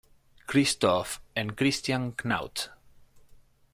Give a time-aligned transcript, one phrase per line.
[0.47, 2.69] Christoph and Christian Knaut.